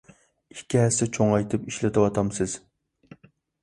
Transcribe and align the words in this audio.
ئىككى 0.55 0.79
ھەسسە 0.85 1.09
چوڭايتىپ 1.19 1.69
ئىشلىتىۋاتامسىز؟ 1.71 2.61